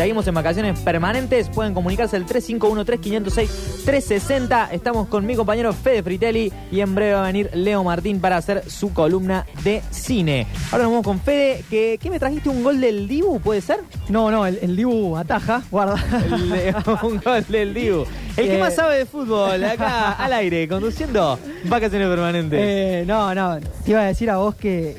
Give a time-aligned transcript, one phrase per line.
[0.00, 1.50] Seguimos en vacaciones permanentes.
[1.50, 4.68] Pueden comunicarse al 351-3506-360.
[4.72, 8.38] Estamos con mi compañero Fede Fritelli y en breve va a venir Leo Martín para
[8.38, 10.46] hacer su columna de cine.
[10.72, 11.62] Ahora nos vamos con Fede.
[11.68, 12.48] ¿Qué, qué me trajiste?
[12.48, 13.40] ¿Un gol del Dibu?
[13.40, 13.80] ¿Puede ser?
[14.08, 16.02] No, no, el, el Dibu ataja, guarda.
[16.32, 16.74] El-
[17.06, 18.06] un gol del Dibu.
[18.38, 18.58] El que Eh.
[18.58, 22.58] más sabe de fútbol, acá al aire, conduciendo vacaciones permanentes.
[22.58, 24.96] Eh, no, no, te iba a decir a vos que,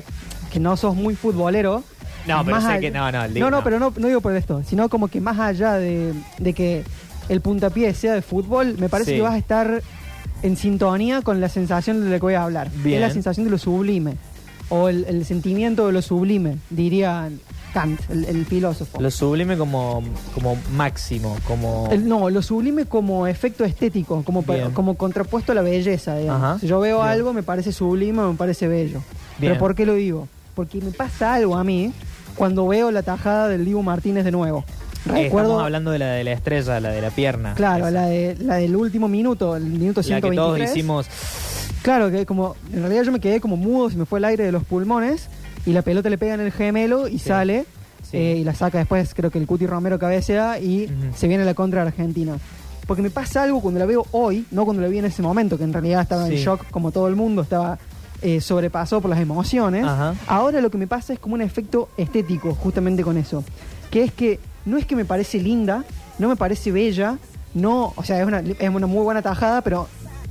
[0.54, 1.84] que no sos muy futbolero.
[2.28, 4.22] No, pero Más sé allá- que no, no, el No, no, pero no, no digo
[4.22, 6.84] por esto, sino como que más allá de, de que
[7.30, 9.18] el puntapié sea de fútbol, me parece Sí.
[9.18, 9.82] que vas a estar
[10.44, 12.70] en sintonía con la sensación de la que voy a hablar.
[12.84, 12.96] Bien.
[12.96, 14.16] Es la sensación de lo sublime.
[14.70, 17.30] O el, el sentimiento de lo sublime, diría
[17.74, 19.02] Kant, el, el filósofo.
[19.02, 20.02] Lo sublime como,
[20.34, 21.90] como máximo, como...
[21.92, 24.72] El- no, lo sublime como efecto estético, como, Bien.
[24.72, 26.42] como contrapuesto a la belleza, digamos.
[26.44, 26.60] Ajá.
[26.60, 27.10] Si yo veo Bien.
[27.10, 29.02] algo, me parece sublime, me parece bello.
[29.40, 30.28] Pero ¿por qué lo digo?
[30.56, 31.92] Porque me pasa algo a mí
[32.36, 34.64] cuando veo la tajada del Dibu Martínez de nuevo.
[35.08, 37.54] Eh, Recuerdo, Estamos hablando de la de la estrella, la de la pierna.
[37.56, 37.92] claro, Esa.
[37.92, 40.36] la, de, la del último minuto, el minuto La que 123.
[40.36, 41.08] todos hicimos...
[41.82, 44.44] Claro, que como en realidad yo me quedé como mudo, se me fue el aire
[44.44, 45.28] de los pulmones
[45.66, 47.30] y la pelota le pega en el gemelo y Sí.
[47.30, 47.66] sale
[48.04, 48.18] Sí.
[48.18, 51.54] eh, y la saca después, creo que el Cuti Romero cabecea y se viene la
[51.56, 52.36] contra Argentina.
[52.86, 55.58] Porque me pasa algo cuando la veo hoy, no cuando la vi en ese momento,
[55.58, 57.80] que en realidad estaba en shock como todo el mundo, estaba
[58.22, 59.86] eh, sobrepasado por las emociones.
[59.86, 60.16] Ajá.
[60.28, 63.44] Ahora lo que me pasa es como un efecto estético justamente con eso.
[63.90, 65.84] Que es que no es que me parece linda,
[66.20, 67.18] no me parece bella,
[67.54, 69.88] no, o sea, es una, es una muy buena tajada, pero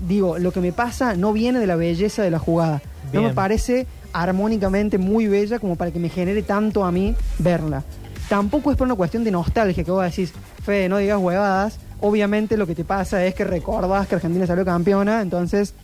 [0.06, 2.80] digo, lo que me pasa no viene de la belleza de la jugada.
[3.12, 7.82] No me parece armónicamente muy bella como para que me genere tanto a mí verla.
[8.28, 11.78] Tampoco es por una cuestión de nostalgia que vos decís, Fede, no digas huevadas.
[12.00, 15.74] Obviamente lo que te pasa es que recordás que Argentina salió campeona, entonces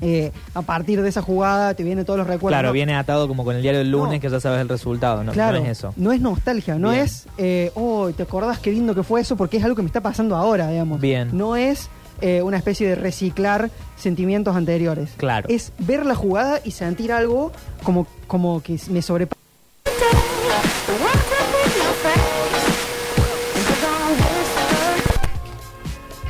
[0.00, 2.54] eh, a partir de esa jugada te vienen todos los recuerdos.
[2.56, 4.20] Claro, No, viene atado como con el diario del lunes No.
[4.20, 5.32] que ya sabes el resultado, ¿no?
[5.32, 5.92] claro, no es eso.
[5.96, 7.04] no es nostalgia, no Bien.
[7.04, 9.36] es, eh, oh, ¿te acordás qué lindo que fue eso?
[9.36, 11.00] Porque es algo que me está pasando ahora, digamos.
[11.00, 11.30] Bien.
[11.32, 11.88] No es
[12.22, 15.10] eh, una especie de reciclar sentimientos anteriores.
[15.16, 15.48] Claro.
[15.48, 17.52] Es ver la jugada y sentir algo
[17.82, 19.38] como, como que me sobrepasa.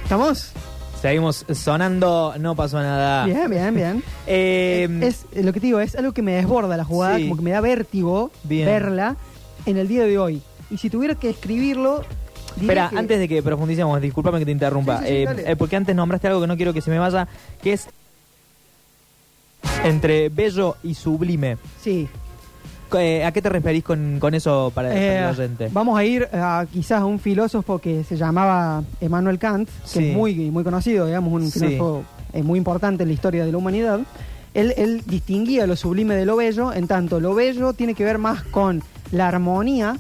[0.03, 0.53] ¿Estamos?
[1.03, 3.25] Seguimos sonando, no pasó nada.
[3.25, 4.03] Bien, bien, bien.
[4.27, 7.25] Eh, es lo que te digo, es algo que me desborda la jugada, Sí.
[7.25, 8.67] como que me da vértigo Bien.
[8.67, 9.17] verla
[9.67, 10.43] en el día de hoy.
[10.71, 12.05] Y si tuviera que escribirlo.
[12.61, 15.57] Espera, que- antes de que profundicemos, discúlpame que te interrumpa, Sí, sí, sí, eh, eh,
[15.57, 17.27] porque antes nombraste algo que no quiero que se me vaya,
[17.63, 17.89] que es
[19.85, 21.57] entre bello y sublime.
[21.83, 22.09] Sí.
[22.99, 25.69] Eh, ¿A qué te referís con, con eso para, para Eh, el oyente?
[25.73, 30.09] vamos a ir a quizás a un filósofo que se llamaba Emmanuel Kant, que Sí.
[30.11, 33.59] es muy, muy conocido, digamos, un filósofo eh, muy importante en la historia de la
[33.59, 34.01] humanidad.
[34.55, 38.19] Él, él distinguía lo sublime de lo bello, en tanto lo bello tiene que ver
[38.19, 39.97] más con la armonía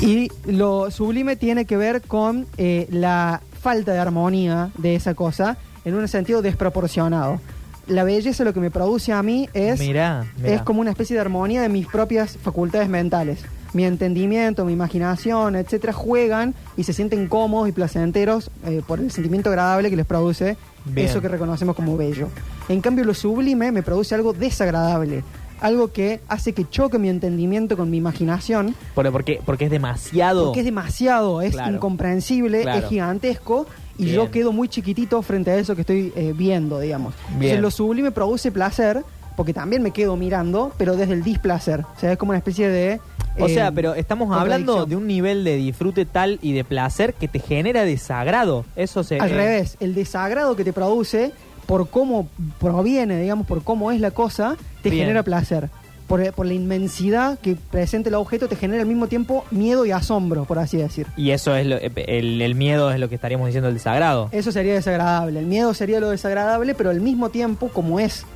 [0.00, 5.56] y lo sublime tiene que ver con eh, la falta de armonía de esa cosa
[5.84, 7.40] en un sentido desproporcionado.
[7.88, 10.54] La belleza lo que me produce a mí es Mirá, mirá.
[10.54, 13.40] es como una especie de armonía de mis propias facultades mentales.
[13.74, 19.10] Mi entendimiento, mi imaginación, etcétera, juegan y se sienten cómodos y placenteros eh, por el
[19.10, 21.08] sentimiento agradable que les produce Bien.
[21.08, 22.28] eso que reconocemos como bello.
[22.68, 25.24] En cambio, lo sublime me produce algo desagradable,
[25.60, 30.44] algo que hace que choque mi entendimiento con mi imaginación, Por- porque, porque es demasiado.
[30.46, 31.74] porque es demasiado, es Claro.
[31.74, 32.78] incomprensible, Claro.
[32.80, 33.66] es gigantesco
[33.98, 34.16] y Bien.
[34.16, 37.14] yo quedo muy chiquitito frente a eso que estoy eh, viendo, digamos.
[37.28, 37.34] Bien.
[37.34, 39.02] Entonces lo sublime produce placer,
[39.36, 41.80] porque también me quedo mirando, pero desde el displacer.
[41.80, 43.00] O sea, es como una especie de...
[43.38, 47.14] O eh, sea, pero estamos hablando de un nivel de disfrute tal y de placer
[47.14, 48.66] que te genera desagrado.
[48.76, 49.18] Eso se.
[49.18, 51.32] Al eh, revés, el desagrado que te produce
[51.64, 52.28] por cómo
[52.60, 55.04] proviene, digamos, por cómo es la cosa, te Bien.
[55.04, 55.70] genera placer.
[56.12, 59.92] Por, por la inmensidad que presenta el objeto, te genera al mismo tiempo miedo y
[59.92, 61.06] asombro, por así decir.
[61.16, 64.28] Y eso es lo- el, el miedo es lo que estaríamos diciendo el desagrado.
[64.30, 65.40] Eso sería desagradable.
[65.40, 68.26] El miedo sería lo desagradable, pero al mismo tiempo, como es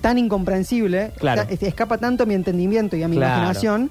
[0.00, 1.42] tan incomprensible, Claro.
[1.46, 3.34] ta- escapa tanto a mi entendimiento y a mi Claro.
[3.34, 3.90] imaginación,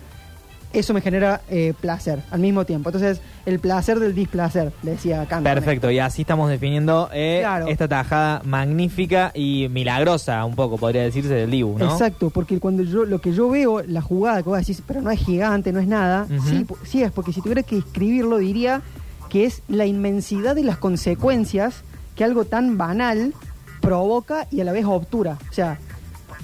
[0.71, 2.89] eso me genera eh, placer al mismo tiempo.
[2.89, 5.43] Entonces, el placer del displacer, le decía Kant.
[5.43, 7.67] Perfecto, y así estamos definiendo eh, Claro.
[7.67, 11.91] esta tajada magnífica y milagrosa, un poco podría decirse, del Dibu, ¿no?
[11.91, 15.09] Exacto, porque cuando yo lo que yo veo, la jugada que vos decís, pero no
[15.09, 18.81] es gigante, no es nada, sí, sí es, porque si tuviera que escribirlo diría
[19.29, 21.83] que es la inmensidad de las consecuencias
[22.15, 23.33] que algo tan banal
[23.81, 25.37] provoca y a la vez obtura.
[25.49, 25.79] O sea,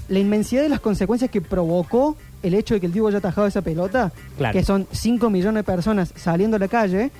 [0.07, 3.47] la inmensidad de las consecuencias que provocó el hecho de que el Diego haya atajado
[3.47, 4.53] esa pelota, Claro.
[4.57, 7.11] que son 5 millones de personas saliendo a la calle,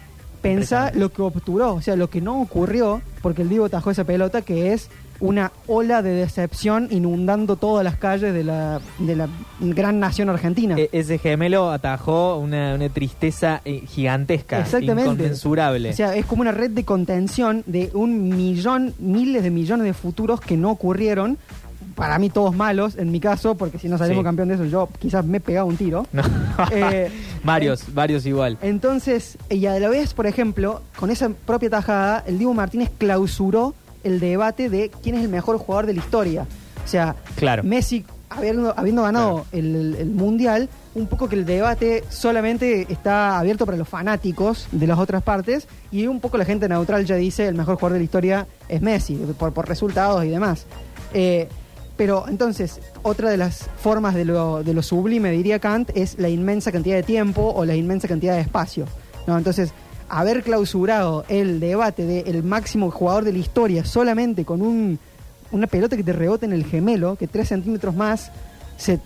[0.41, 4.03] pensá lo que obturó, o sea, lo que no ocurrió porque el Diego atajó esa
[4.03, 4.89] pelota, que es
[5.21, 9.29] una ola de decepción inundando todas las calles de la, de la
[9.61, 10.75] gran nación argentina.
[10.77, 15.03] E- ese gemelo atajó una, una tristeza eh, gigantesca, Exactamente.
[15.09, 15.89] inconmensurable.
[15.91, 19.93] O sea, es como una red de contención de un millón, miles de millones de
[19.93, 21.37] futuros que no ocurrieron.
[21.95, 24.25] Para mí todos malos, en mi caso, porque si no salimos Sí.
[24.25, 26.05] campeón de eso, yo quizás me he pegado un tiro.
[26.13, 26.23] No.
[26.71, 27.09] Eh,
[27.43, 28.57] varios, varios igual.
[28.61, 33.73] Entonces, y a la vez, por ejemplo, con esa propia tajada, el Dibu Martínez clausuró
[34.03, 36.45] el debate de quién es el mejor jugador de la historia.
[36.83, 37.63] O sea, Claro.
[37.63, 43.39] Messi, habiendo, habiendo ganado el, el- el Mundial, un poco que el debate solamente está
[43.39, 47.15] abierto para los fanáticos de las otras partes y un poco la gente neutral ya
[47.15, 50.65] dice el mejor jugador de la historia es Messi, por, por resultados y demás.
[51.13, 51.47] Eh,
[51.97, 56.29] pero entonces, otra de las formas de lo, de lo sublime, diría Kant, es la
[56.29, 58.85] inmensa cantidad de tiempo o la inmensa cantidad de espacio.
[59.27, 59.37] ¿no?
[59.37, 59.71] Entonces,
[60.09, 64.99] haber clausurado el debate del máximo jugador de la historia solamente con un,
[65.51, 68.31] una pelota que te rebote en el gemelo, que tres centímetros más
[68.77, 68.99] se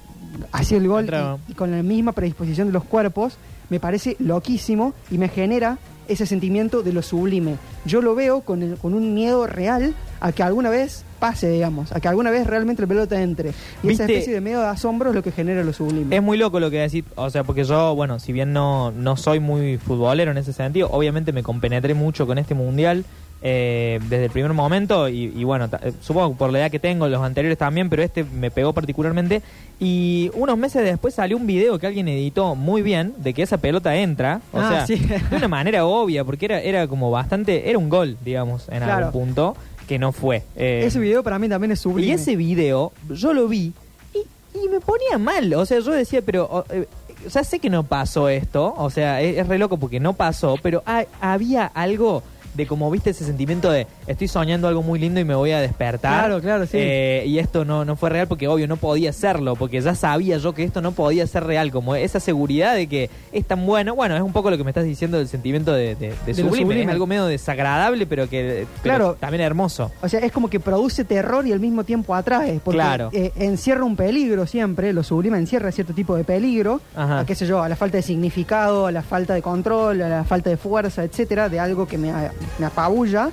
[0.51, 1.05] hacía el gol
[1.47, 3.37] y, y con la misma predisposición de los cuerpos,
[3.69, 5.77] me parece loquísimo y me genera
[6.07, 7.55] ese sentimiento de lo sublime.
[7.85, 11.91] Yo lo veo con, el- con un miedo real a que alguna vez pase, digamos,
[11.91, 13.51] a que alguna vez realmente la pelota entre.
[13.83, 16.15] Y esa especie de miedo de asombro es lo que genera lo sublime.
[16.15, 19.17] Es muy loco lo que decís, o sea, porque yo, bueno, si bien no, no
[19.17, 23.03] soy muy futbolero en ese sentido, obviamente me compenetré mucho con este mundial
[23.41, 26.79] eh, desde el primer momento y, y bueno, eh, supongo que por la edad que
[26.79, 29.41] tengo, los anteriores también, pero este me pegó particularmente.
[29.79, 33.57] Y unos meses después salió un video que alguien editó muy bien de que esa
[33.57, 34.95] pelota entra, o Ah, sea, sí.
[35.29, 39.07] de una manera obvia, porque era, era como bastante, era un gol, digamos, en Claro.
[39.07, 39.55] algún punto,
[39.89, 40.43] que no fue.
[40.55, 42.07] Eh, ese video para mí también es sublime.
[42.07, 43.73] y ese video, yo lo vi
[44.13, 44.19] y,
[44.63, 45.51] y me ponía mal.
[45.55, 46.45] O sea, yo decía, pero.
[46.45, 46.87] o, eh,
[47.27, 48.73] sea, sé que no pasó esto.
[48.77, 50.57] O sea, es, es re loco porque no pasó.
[50.61, 52.21] Pero ha- había algo
[52.59, 55.59] de como viste ese sentimiento de estoy soñando algo muy lindo y me voy a
[55.61, 56.25] despertar.
[56.25, 56.77] Claro, claro, sí.
[56.79, 59.55] Eh, y esto no, no fue real porque obvio no podía serlo.
[59.55, 61.71] Porque ya sabía yo que esto no podía ser real.
[61.71, 63.95] Como esa seguridad de que es tan bueno.
[63.95, 66.43] Bueno, es un poco lo que me estás diciendo del sentimiento de, de- de De
[66.43, 66.57] lo sublime.
[66.65, 66.81] sublime.
[66.83, 69.17] Es algo medio desagradable, pero que pero Claro.
[69.19, 69.91] también hermoso.
[70.01, 72.59] O sea, es como que produce terror y al mismo tiempo atrae.
[72.63, 73.09] Porque Claro.
[73.13, 76.81] eh, encierra un peligro siempre, lo sublime encierra cierto tipo de peligro.
[76.95, 77.19] Ajá.
[77.21, 80.09] A, qué sé yo, a la falta de significado, a la falta de control, a
[80.09, 82.11] la falta de fuerza, etcétera, de algo que me,
[82.57, 83.31] me apabulla.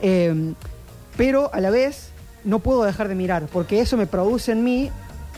[0.00, 0.52] Eh,
[1.16, 2.10] pero a la vez
[2.44, 4.90] no puedo dejar de mirar, porque eso me produce en mí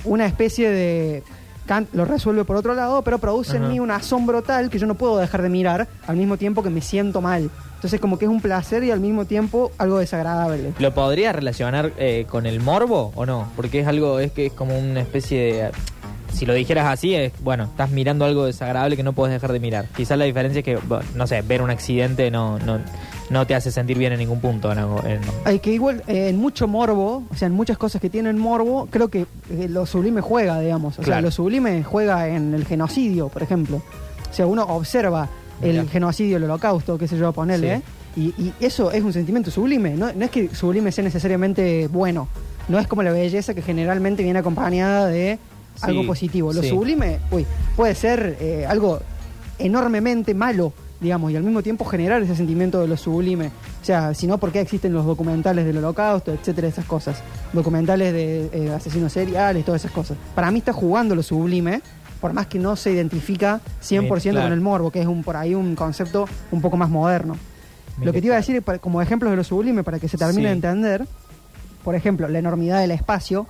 [0.05, 1.23] una especie de.
[1.67, 3.67] Kant lo resuelve por otro lado, pero produce Ajá.
[3.67, 6.63] en mí un asombro tal que yo no puedo dejar de mirar al mismo tiempo
[6.63, 7.51] que me siento mal.
[7.75, 10.73] Entonces, como que es un placer y al mismo tiempo algo desagradable.
[10.79, 13.53] ¿Lo podrías relacionar eh, con el morbo o no?
[13.55, 15.71] Porque es algo, es que es como una especie de...
[16.33, 19.61] Si lo dijeras así, es bueno, estás mirando algo desagradable que no puedes dejar de
[19.61, 19.87] mirar.
[19.97, 22.79] Quizás la diferencia es que, bueno, no sé, ver un accidente no, no,
[23.31, 24.75] no te hace sentir bien en ningún punto.
[24.75, 24.99] ¿no?
[25.05, 28.39] En- Hay que igual eh, en mucho morbo, o sea, en muchas cosas que tienen
[28.39, 30.99] morbo, creo que eh, lo sublime juega, digamos.
[30.99, 33.83] O sea, lo sublime juega en el genocidio, por ejemplo.
[34.31, 35.29] O sea, uno observa
[35.63, 37.83] el genocidio, el holocausto, qué sé yo, ponerle,
[38.15, 38.33] Sí.
[38.39, 39.91] y, y eso es un sentimiento sublime.
[39.97, 42.29] No, no es que sublime sea necesariamente bueno.
[42.69, 45.39] No es como la belleza que generalmente viene acompañada de
[45.83, 46.53] algo positivo.
[46.53, 47.47] Lo sublime, uy,
[47.77, 49.01] puede ser eh, algo
[49.59, 53.49] enormemente malo, digamos, y al mismo tiempo generar ese sentimiento de lo sublime.
[53.83, 57.23] O sea, si no, ¿por qué existen los documentales del holocausto, etcétera, esas cosas?
[57.53, 60.17] Documentales de eh, asesinos seriales, todas esas cosas.
[60.35, 61.81] Para mí está jugando lo sublime,
[62.21, 64.47] por más que no se identifica 100% Sí, claro.
[64.47, 67.37] con el morbo, que es un por ahí un concepto un poco más moderno.
[67.97, 70.17] Mira, Lo que te iba a decir, como ejemplos de lo sublime, para que se
[70.19, 70.45] termine Sí.
[70.47, 71.07] de entender,
[71.85, 73.47] por ejemplo, la enormidad del espacio.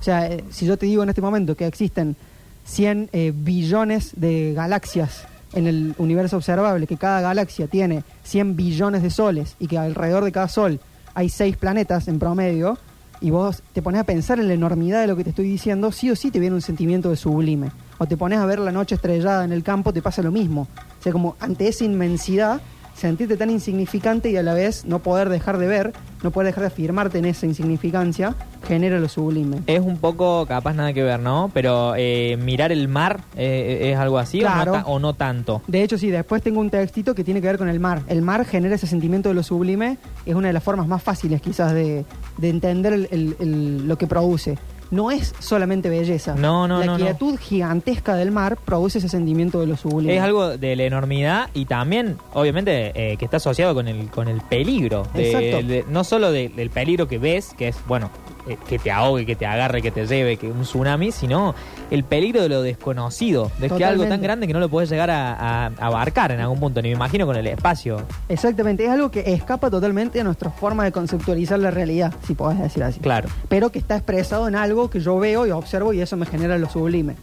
[0.00, 2.16] O sea, eh, si yo te digo en este momento que existen
[2.64, 9.02] 100 eh, billones de galaxias en el universo observable, que cada galaxia tiene 100 billones
[9.02, 10.80] de soles y que alrededor de cada sol
[11.14, 12.78] hay 6 planetas en promedio,
[13.20, 15.92] y vos te pones a pensar en la enormidad de lo que te estoy diciendo,
[15.92, 17.70] sí o sí te viene un sentimiento de sublime.
[17.98, 20.68] O te pones a ver la noche estrellada en el campo, te pasa lo mismo.
[21.00, 22.60] O sea, como ante esa inmensidad,
[22.96, 26.62] sentirte tan insignificante y a la vez no poder dejar de ver, no poder dejar
[26.62, 28.34] de afirmarte en esa insignificancia,
[28.66, 29.58] genera lo sublime.
[29.66, 31.50] Es un poco, capaz nada que ver, ¿no?
[31.52, 35.62] Pero eh, mirar el mar eh, es algo así o no o tanto.
[35.66, 38.02] De hecho, sí, después tengo un textito que tiene que ver con el mar.
[38.08, 41.40] El mar genera ese sentimiento de lo sublime, es una de las formas más fáciles
[41.42, 42.04] quizás de,
[42.38, 44.56] de entender el- el- el- lo que produce.
[44.90, 46.34] No es solamente belleza.
[46.36, 47.04] No, no, La no, no.
[47.04, 50.16] quietud gigantesca del mar produce ese sentimiento de lo sublime.
[50.16, 54.28] Es algo de la enormidad y también, obviamente, eh, que está asociado con el, con
[54.28, 55.06] el peligro.
[55.14, 55.66] de- Exacto.
[55.68, 58.10] de- no solo de- del peligro que ves, que es, bueno,
[58.48, 61.54] eh, que te ahogue, que te agarre, que te lleve, que un tsunami, sino
[61.90, 65.10] el peligro de lo desconocido, de que algo tan grande que no lo puedes llegar
[65.10, 68.02] a, a- a abarcar en algún punto, ni me imagino con el espacio.
[68.28, 72.58] Exactamente, es algo que escapa totalmente a nuestra forma de conceptualizar la realidad, si podés
[72.58, 73.00] decir así.
[73.00, 73.28] Claro.
[73.48, 76.58] Pero que está expresado en algo que yo veo y observo y eso me genera
[76.58, 77.16] lo sublime.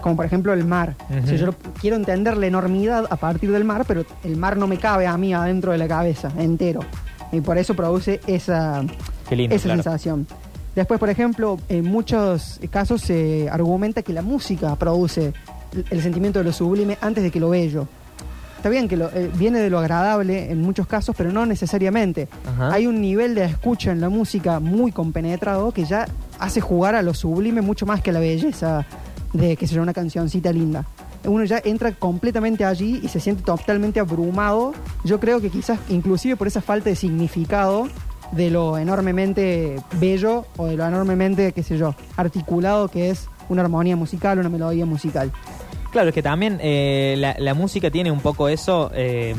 [0.00, 0.94] Como por ejemplo el mar.
[1.22, 4.66] O sea, yo quiero entender la enormidad a partir del mar, pero el mar no
[4.66, 6.80] me cabe a mí adentro de la cabeza, entero.
[7.32, 8.82] Y por eso produce esa,
[9.30, 9.82] lindo, esa claro.
[9.82, 10.26] sensación.
[10.74, 15.32] Después, por ejemplo, en muchos casos se argumenta que la música produce
[15.72, 17.86] el- el sentimiento de lo sublime antes de que lo bello.
[18.56, 22.28] Está bien que lo- eh, viene de lo agradable en muchos casos, pero no necesariamente.
[22.48, 22.72] Ajá.
[22.72, 26.06] Hay un nivel de escucha en la música muy compenetrado que ya
[26.38, 28.86] hace jugar a lo sublime mucho más que a la belleza
[29.34, 30.86] de que sea una cancioncita linda.
[31.26, 34.72] Uno ya entra completamente allí y se siente totalmente abrumado.
[35.04, 37.88] Yo creo que quizás inclusive por esa falta de significado
[38.32, 43.62] de lo enormemente bello o de lo enormemente, qué sé yo, articulado que es una
[43.62, 45.30] armonía musical, una melodía musical.
[45.90, 48.90] Claro, es que también eh, la, música tiene un poco eso.
[48.94, 49.34] eh,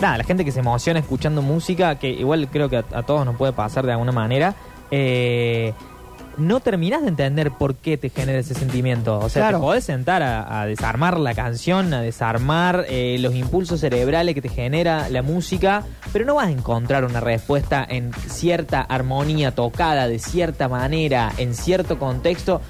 [0.00, 3.26] nada, la gente que se emociona escuchando música, que igual creo que a, a todos
[3.26, 4.54] nos puede pasar de alguna manera.
[4.90, 5.74] eh,
[6.38, 9.18] no terminás de entender por qué te genera ese sentimiento.
[9.18, 9.58] O sea, Claro.
[9.58, 14.42] te podés sentar a, a desarmar la canción, a desarmar eh, los impulsos cerebrales que
[14.42, 20.08] te genera la música, pero no vas a encontrar una respuesta en cierta armonía tocada
[20.08, 22.60] de cierta manera, en cierto contexto.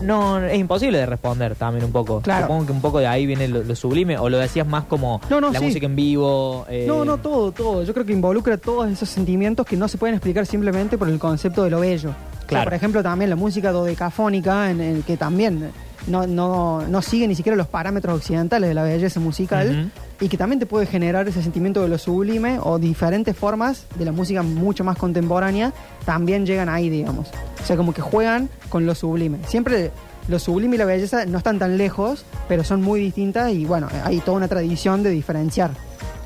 [0.00, 2.20] No, es imposible de responder también un poco.
[2.22, 2.46] Claro.
[2.46, 5.20] Supongo que un poco de ahí viene lo, lo sublime, o lo decías más como
[5.28, 5.66] No, no, la sí.
[5.66, 6.64] música en vivo.
[6.70, 7.84] eh, No, no, todo, todo.
[7.84, 11.18] Yo creo que involucra todos esos sentimientos que no se pueden explicar simplemente por el
[11.18, 12.12] concepto de lo bello.
[12.48, 12.64] O sea, Claro.
[12.70, 15.70] por ejemplo, también la música dodecafónica, en el que también
[16.06, 20.38] no, no, no sigue ni siquiera los parámetros occidentales de la belleza musical y que
[20.38, 24.42] también te puede generar ese sentimiento de lo sublime o diferentes formas de la música
[24.42, 25.74] mucho más contemporánea
[26.06, 27.28] también llegan ahí, digamos.
[27.62, 29.38] O sea, como que juegan con lo sublime.
[29.46, 29.90] Siempre
[30.28, 33.88] lo sublime y la belleza no están tan lejos, pero son muy distintas y bueno,
[34.04, 35.72] hay toda una tradición de diferenciar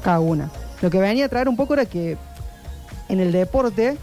[0.05, 0.51] cada una.
[0.83, 2.17] Lo que venía a traer un poco era que
[3.09, 3.97] en el deporte,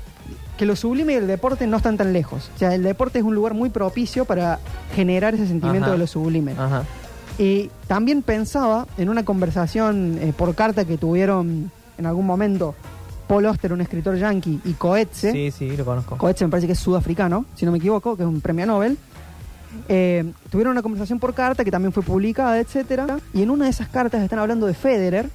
[0.60, 2.51] que lo sublime y el deporte no están tan lejos.
[2.54, 4.60] O sea, el deporte es un lugar muy propicio para
[4.94, 5.94] generar ese sentimiento Ajá.
[5.94, 6.51] de lo sublime.
[6.58, 6.84] Ajá.
[7.38, 12.75] Y también pensaba en una conversación eh, por carta que tuvieron en algún momento
[13.25, 15.32] Paul Oster, un escritor yankee, y Coetze.
[15.32, 16.18] Sí, sí, lo conozco.
[16.18, 18.98] Coetze me parece que es sudafricano, si no me equivoco, que es un premio Nobel.
[19.88, 23.18] Eh, tuvieron una conversación por carta que también fue publicada, etcétera.
[23.34, 25.30] Y en una de esas cartas están hablando de Federer,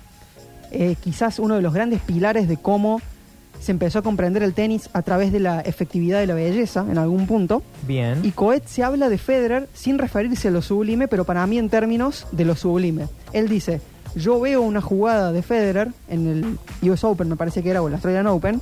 [0.70, 3.00] eh, quizás uno de los grandes pilares de cómo
[3.64, 6.98] se empezó a comprender el tenis a través de la efectividad de la belleza en
[6.98, 7.62] algún punto.
[7.86, 8.20] Bien.
[8.22, 11.70] Y Coet se habla de Federer sin referirse a lo sublime, pero para mí en
[11.70, 13.08] términos de lo sublime.
[13.32, 13.80] Él dice,
[14.14, 17.88] yo veo una jugada de Federer en el US Open, me parece que era, o
[17.88, 18.60] el Australian Open,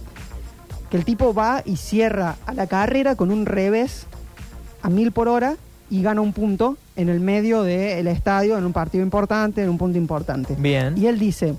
[0.88, 4.06] que el tipo va y cierra a la carrera con un revés
[4.82, 5.56] a mil por hora
[5.90, 9.78] y gana un punto en el medio del estadio, en un partido importante, en un
[9.78, 10.54] punto importante.
[10.56, 10.96] Bien.
[10.96, 11.54] Y él dice,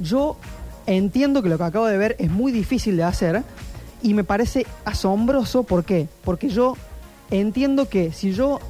[0.00, 0.36] yo
[0.86, 3.42] entiendo que lo que acabo de ver es muy difícil de hacer
[4.02, 5.64] y me parece asombroso.
[5.64, 6.08] ¿Por qué?
[6.24, 6.76] Porque yo
[7.30, 8.60] entiendo que si yo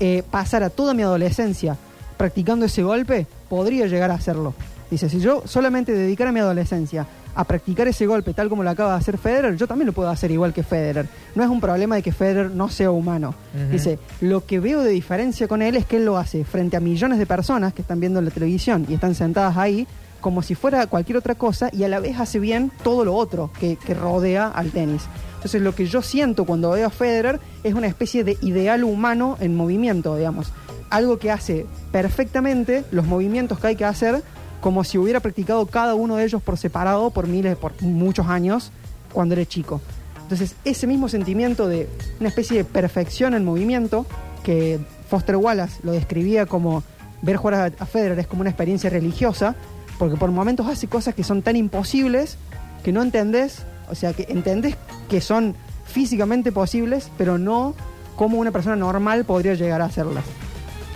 [0.00, 1.76] eh, pasara toda mi adolescencia
[2.16, 4.54] practicando ese golpe, podría llegar a hacerlo.
[4.90, 8.92] Dice, si yo solamente dedicara mi adolescencia a practicar ese golpe tal como lo acaba
[8.92, 11.06] de hacer Federer, yo también lo puedo hacer igual que Federer.
[11.34, 13.34] No es un problema de que Federer no sea humano.
[13.70, 16.80] Dice, lo que veo de diferencia con él es que él lo hace frente a
[16.80, 19.86] millones de personas que están viendo la televisión y están sentadas ahí
[20.20, 23.50] como si fuera cualquier otra cosa y a la vez hace bien todo lo otro
[23.58, 25.02] que, que rodea al tenis.
[25.36, 29.36] Entonces lo que yo siento cuando veo a Federer es una especie de ideal humano
[29.40, 30.52] en movimiento, digamos.
[30.90, 34.22] Algo que hace perfectamente los movimientos que hay que hacer
[34.60, 38.72] como si hubiera practicado cada uno de ellos por separado por miles, por muchos años
[39.12, 39.80] cuando era chico.
[40.22, 44.06] Entonces, ese mismo sentimiento de una especie de perfección en movimiento,
[44.42, 46.82] que Foster Wallace lo describía como
[47.22, 49.54] ver jugar a, Federer es como una experiencia religiosa,
[49.98, 52.38] porque por momentos hace cosas que son tan imposibles
[52.84, 54.76] que no entendés, o sea, que entendés
[55.08, 57.74] que son físicamente posibles, pero no
[58.16, 60.24] como una persona normal podría llegar a hacerlas.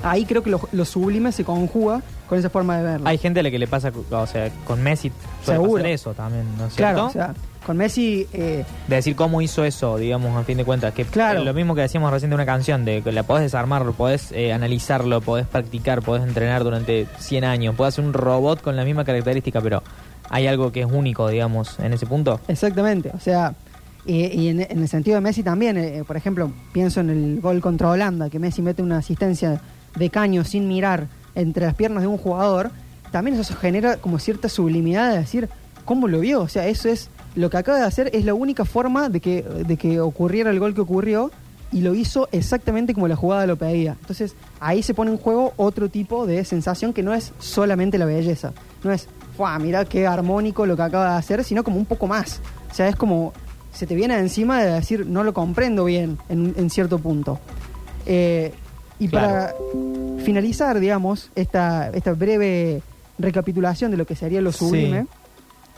[0.03, 3.09] Ahí creo que lo, lo sublime se conjuga con esa forma de verlo.
[3.09, 5.11] Hay gente a la que le pasa, o sea, con Messi
[5.45, 5.83] suele Seguro.
[5.83, 6.95] pasar eso también, ¿no es cierto?
[6.95, 7.35] claro, o sea,
[7.67, 10.95] con Messi eh, de decir cómo hizo eso, digamos, a fin de cuentas.
[10.95, 11.45] Que Claro.
[11.45, 14.53] lo mismo que decíamos recién de una canción, de que la podés desarmar, podés eh,
[14.53, 19.05] analizarlo, podés practicar, podés entrenar durante 100 años, podés hacer un robot con la misma
[19.05, 19.83] característica, pero
[20.31, 22.41] hay algo que es único, digamos, en ese punto.
[22.49, 23.55] Exactamente, o sea,
[24.07, 27.41] y, y en, en el sentido de Messi también, eh, por ejemplo, pienso en el
[27.41, 29.61] gol contra Holanda, que Messi mete una asistencia
[29.97, 32.71] de caño sin mirar entre las piernas de un jugador,
[33.11, 35.49] también eso genera como cierta sublimidad de decir,
[35.85, 36.43] ¿cómo lo vio?
[36.43, 39.43] O sea, eso es lo que acaba de hacer es la única forma de que,
[39.43, 41.31] de que ocurriera el gol que ocurrió
[41.73, 43.97] y lo hizo exactamente como la jugada lo pedía.
[44.01, 48.07] Entonces ahí se pone en juego otro tipo de sensación que no es solamente la
[48.07, 48.53] belleza.
[48.83, 49.59] No es, ¡fua!
[49.59, 52.41] Mira qué armónico lo que acaba de hacer, sino como un poco más.
[52.71, 53.33] O sea, es como
[53.73, 57.39] se te viene encima de decir, no lo comprendo bien en, en cierto punto.
[58.07, 58.53] Eh,
[59.01, 59.27] y Claro.
[59.27, 59.55] para
[60.25, 62.83] finalizar, digamos, esta, esta breve
[63.19, 64.59] recapitulación de lo que sería lo Sí.
[64.59, 65.07] sublime,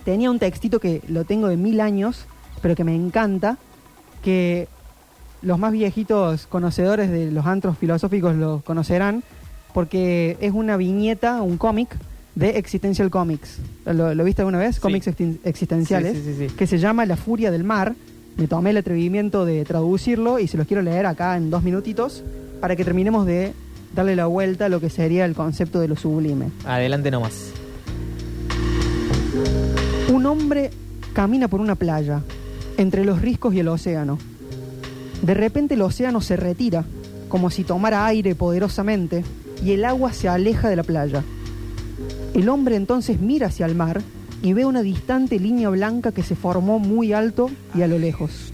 [0.05, 2.27] tenía un textito que lo tengo de mil años,
[2.61, 3.57] pero que me encanta,
[4.23, 4.69] que
[5.43, 9.23] los más viejitos conocedores de los antros filosóficos lo conocerán,
[9.75, 11.97] porque es una viñeta, un cómic
[12.35, 13.59] de Existential Comics.
[13.87, 14.77] ¿Lo, lo viste alguna vez?
[14.77, 14.81] Sí.
[14.81, 15.09] Cómics
[15.45, 16.47] existenciales, sí.
[16.57, 17.95] que se llama La Furia del Mar.
[18.37, 22.23] Me tomé el atrevimiento de traducirlo y se los quiero leer acá en dos minutitos
[22.63, 23.55] para que terminemos de
[23.93, 26.53] darle la vuelta a lo que sería el concepto de lo sublime.
[26.65, 27.51] Adelante nomás.
[30.09, 30.71] Un hombre
[31.13, 32.23] camina por una playa,
[32.77, 34.17] entre los riscos y el océano.
[35.23, 36.85] De repente el océano se retira,
[37.29, 39.25] como si tomara aire poderosamente,
[39.65, 41.25] y el agua se aleja de la playa.
[42.33, 44.03] El hombre entonces mira hacia el mar
[44.41, 48.53] y ve una distante línea blanca que se formó muy alto y a lo lejos.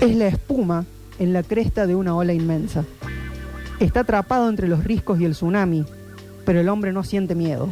[0.00, 0.86] Es la espuma
[1.18, 2.84] en la cresta de una ola inmensa.
[3.80, 5.84] Está atrapado entre los riscos y el tsunami,
[6.44, 7.68] pero el hombre no siente miedo.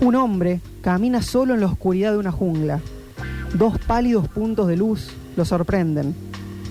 [0.00, 2.80] Un hombre camina solo en la oscuridad de una jungla.
[3.54, 6.14] Dos pálidos puntos de luz lo sorprenden.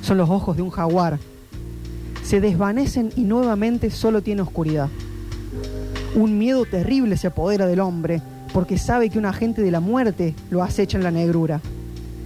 [0.01, 1.20] Son los ojos de un jaguar.
[2.24, 4.89] Se desvanecen y nuevamente solo tiene oscuridad.
[6.15, 8.22] Un miedo terrible se apodera del hombre
[8.53, 11.62] porque sabe que un agente de la muerte lo acecha en la negrura.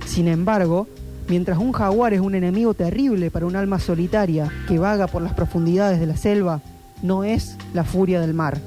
[0.05, 0.87] Sin embargo,
[1.27, 5.33] mientras un jaguar es un enemigo terrible para un alma solitaria que vaga por las
[5.33, 6.61] profundidades de la selva,
[7.01, 8.59] no es la furia del mar.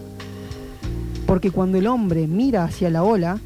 [1.27, 3.39] Porque cuando el hombre mira hacia la ola,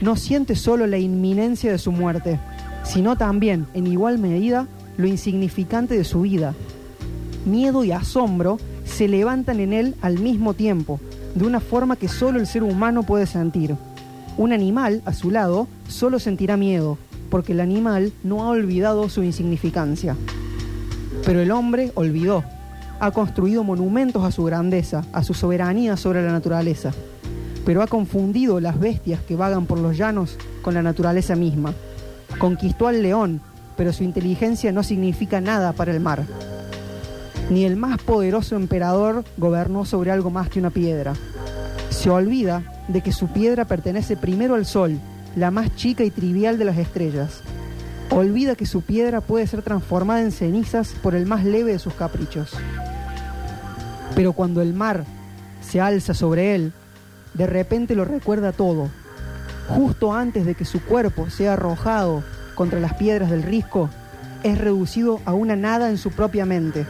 [0.00, 2.38] no siente solo la inminencia de su muerte,
[2.84, 4.66] sino también, en igual medida,
[4.96, 6.54] lo insignificante de su vida.
[7.44, 11.00] Miedo y asombro se levantan en él al mismo tiempo,
[11.34, 13.76] de una forma que solo el ser humano puede sentir.
[14.36, 16.98] Un animal, a su lado, solo sentirá miedo,
[17.34, 20.14] porque el animal no ha olvidado su insignificancia.
[21.26, 22.44] Pero el hombre olvidó,
[23.00, 26.92] ha construido monumentos a su grandeza, a su soberanía sobre la naturaleza
[27.64, 31.72] pero ha confundido las bestias que vagan por los llanos con la naturaleza misma.
[32.38, 33.40] Conquistó al león,
[33.76, 36.24] pero su inteligencia no significa nada para el mar.
[37.50, 41.14] Ni el más poderoso emperador gobernó sobre algo más que una piedra.
[41.90, 45.00] Se olvida de que su piedra pertenece primero al sol,
[45.36, 47.40] la más chica y trivial de las estrellas.
[48.10, 51.94] Olvida que su piedra puede ser transformada en cenizas por el más leve de sus
[51.94, 52.52] caprichos.
[54.14, 55.04] Pero cuando el mar
[55.60, 56.72] se alza sobre él,
[57.34, 58.88] de repente lo recuerda todo.
[59.68, 62.22] Justo antes de que su cuerpo sea arrojado
[62.54, 63.90] contra las piedras del risco,
[64.44, 66.86] es reducido a una nada en su propia mente.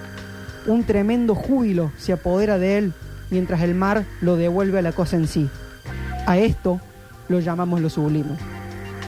[0.67, 2.93] Un tremendo júbilo se apodera de él
[3.31, 5.49] mientras el mar lo devuelve a la cosa en sí.
[6.27, 6.81] A esto
[7.29, 8.37] lo llamamos lo sublime.